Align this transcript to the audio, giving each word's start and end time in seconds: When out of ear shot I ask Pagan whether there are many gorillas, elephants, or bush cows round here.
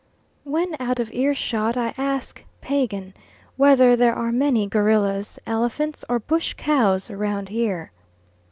When 0.45 0.75
out 0.79 0.99
of 0.99 1.11
ear 1.13 1.35
shot 1.35 1.77
I 1.77 1.93
ask 1.95 2.43
Pagan 2.59 3.13
whether 3.55 3.95
there 3.95 4.15
are 4.15 4.31
many 4.31 4.65
gorillas, 4.65 5.37
elephants, 5.45 6.03
or 6.09 6.17
bush 6.17 6.55
cows 6.57 7.11
round 7.11 7.49
here. 7.49 7.91